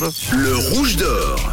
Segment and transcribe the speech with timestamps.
[0.00, 1.50] Le rouge d'or.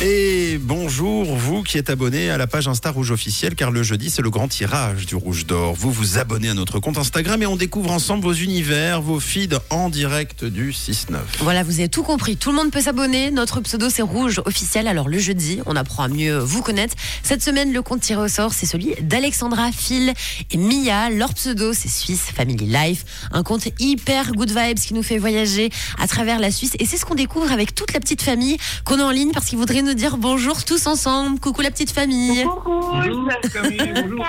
[0.00, 4.10] Et bonjour, vous qui êtes abonné à la page Insta Rouge officielle, car le jeudi,
[4.10, 5.74] c'est le grand tirage du Rouge d'Or.
[5.74, 9.56] Vous vous abonnez à notre compte Instagram et on découvre ensemble vos univers, vos feeds
[9.70, 11.16] en direct du 6-9.
[11.40, 12.36] Voilà, vous avez tout compris.
[12.36, 13.32] Tout le monde peut s'abonner.
[13.32, 14.86] Notre pseudo, c'est Rouge officiel.
[14.86, 16.94] Alors, le jeudi, on apprend à mieux vous connaître.
[17.24, 20.14] Cette semaine, le compte tiré au sort, c'est celui d'Alexandra, Phil
[20.52, 21.10] et Mia.
[21.10, 23.04] Leur pseudo, c'est Suisse Family Life.
[23.32, 26.74] Un compte hyper good vibes qui nous fait voyager à travers la Suisse.
[26.78, 29.46] Et c'est ce qu'on découvre avec toute la petite famille qu'on a en ligne parce
[29.46, 31.40] qu'ils voudraient nous dire bonjour tous ensemble.
[31.40, 32.44] Coucou la petite famille.
[32.44, 34.26] Bonjour Camille, bonjour.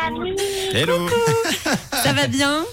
[0.73, 1.08] Hello
[2.04, 2.63] Ça va bien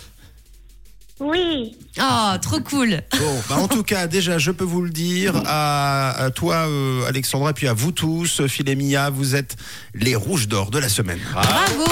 [1.20, 3.00] Oui, Oh, trop cool.
[3.18, 7.06] Bon, bah en tout cas, déjà, je peux vous le dire, à, à toi, euh,
[7.08, 9.56] Alexandra, puis à vous tous, Phil et Mia, vous êtes
[9.94, 11.20] les rouges d'or de la semaine.
[11.32, 11.84] Bravo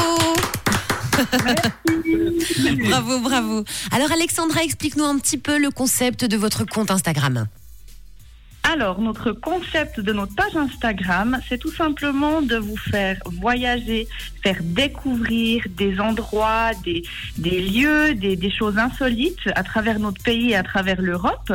[2.88, 3.64] Bravo, bravo.
[3.92, 7.46] Alors Alexandra, explique-nous un petit peu le concept de votre compte Instagram.
[8.74, 14.08] Alors, notre concept de notre page Instagram, c'est tout simplement de vous faire voyager,
[14.42, 17.04] faire découvrir des endroits, des,
[17.38, 21.52] des lieux, des, des choses insolites à travers notre pays et à travers l'Europe,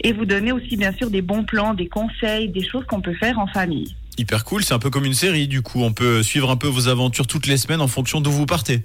[0.00, 3.16] et vous donner aussi bien sûr des bons plans, des conseils, des choses qu'on peut
[3.16, 3.94] faire en famille.
[4.16, 5.82] Hyper cool, c'est un peu comme une série du coup.
[5.82, 8.82] On peut suivre un peu vos aventures toutes les semaines en fonction d'où vous partez.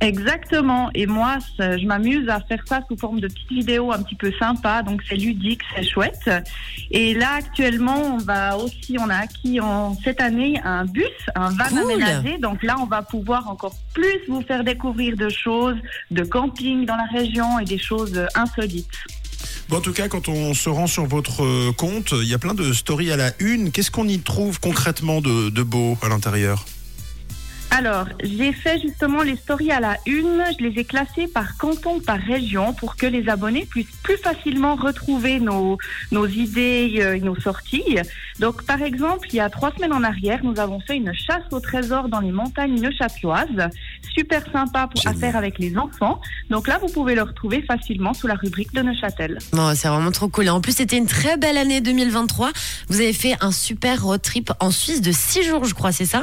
[0.00, 0.90] Exactement.
[0.94, 4.32] Et moi, je m'amuse à faire ça sous forme de petites vidéos un petit peu
[4.38, 4.82] sympas.
[4.82, 6.30] Donc c'est ludique, c'est chouette.
[6.90, 11.50] Et là actuellement, on va aussi, on a acquis en cette année un bus, un
[11.50, 11.78] van Cool.
[11.92, 12.38] aménagé.
[12.38, 15.76] Donc là, on va pouvoir encore plus vous faire découvrir de choses,
[16.10, 18.88] de camping dans la région et des choses insolites.
[19.68, 22.38] Bon, en tout cas, quand on se rend sur votre euh, compte, il y a
[22.38, 23.70] plein de stories à la une.
[23.70, 26.64] Qu'est-ce qu'on y trouve concrètement de, de beau à l'intérieur?
[27.70, 30.42] Alors, j'ai fait justement les stories à la une.
[30.58, 34.74] Je les ai classées par canton, par région, pour que les abonnés puissent plus facilement
[34.74, 35.78] retrouver nos,
[36.10, 37.96] nos idées euh, et nos sorties.
[38.38, 41.44] Donc, par exemple, il y a trois semaines en arrière, nous avons fait une chasse
[41.52, 43.68] au trésor dans les montagnes neuchâteloises.
[44.14, 46.20] Super sympa pour, à faire avec les enfants.
[46.50, 49.38] Donc là, vous pouvez le retrouver facilement sous la rubrique de Neuchâtel.
[49.52, 50.46] Bon, c'est vraiment trop cool.
[50.46, 52.50] Et en plus, c'était une très belle année 2023.
[52.88, 56.06] Vous avez fait un super road trip en Suisse de 6 jours, je crois, c'est
[56.06, 56.22] ça?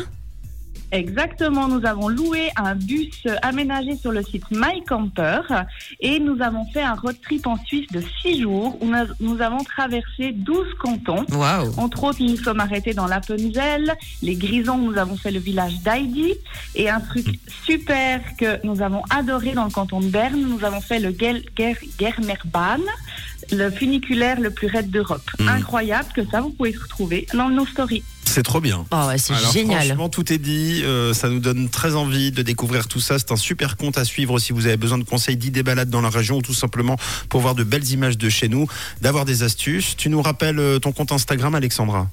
[0.92, 3.12] Exactement, nous avons loué un bus
[3.42, 5.42] aménagé sur le site My Camper
[6.00, 8.90] et nous avons fait un road trip en Suisse de six jours où
[9.20, 11.26] nous- avons traversé 12 cantons.
[11.32, 13.94] Waouh Entre autres, nous nous sommes arrêtés dans l'Appenzell,
[14.24, 16.34] les Grisons, nous avons fait le village d'Heidi
[16.74, 17.28] et un truc
[17.66, 21.44] super que nous avons adoré dans le canton de Berne, nous avons fait le Gel-
[21.58, 22.82] Ger- Germerbahn,
[23.52, 25.30] le funiculaire le plus raide d'Europe.
[25.40, 25.48] Mm.
[25.50, 28.04] Incroyable que ça, vous pouvez retrouver dans nos stories.
[28.28, 28.86] C'est trop bien.
[28.92, 29.86] Oh, ouais, c'est Alors, génial.
[29.86, 30.82] Franchement, tout est dit.
[30.84, 33.18] euh, ça nous donne très envie de découvrir tout ça.
[33.18, 36.02] C'est un super compte à suivre si vous avez besoin de conseils, d'idées balades dans
[36.02, 36.98] la région ou tout simplement
[37.30, 38.68] pour voir de belles images de chez nous,
[39.02, 39.96] d'avoir des astuces.
[39.98, 42.10] Tu nous rappelles euh, ton compte Instagram, Alexandra?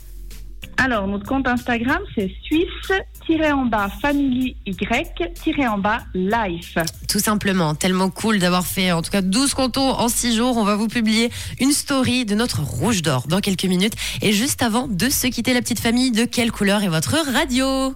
[0.84, 6.76] Alors, notre compte Instagram, c'est suisse-en-bas family y-en-bas life.
[7.08, 10.58] Tout simplement, tellement cool d'avoir fait en tout cas 12 cantons en 6 jours.
[10.58, 13.94] On va vous publier une story de notre rouge d'or dans quelques minutes.
[14.20, 17.94] Et juste avant de se quitter, la petite famille, de quelle couleur est votre radio?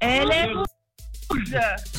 [0.00, 0.52] Elle est
[1.30, 1.54] rouge